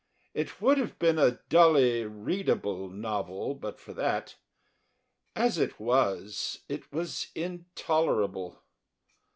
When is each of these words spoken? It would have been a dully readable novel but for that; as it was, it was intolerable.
It 0.33 0.59
would 0.59 0.79
have 0.79 0.97
been 0.97 1.19
a 1.19 1.41
dully 1.49 2.05
readable 2.05 2.89
novel 2.89 3.53
but 3.53 3.79
for 3.79 3.93
that; 3.93 4.35
as 5.35 5.59
it 5.59 5.79
was, 5.79 6.61
it 6.67 6.91
was 6.91 7.27
intolerable. 7.35 8.63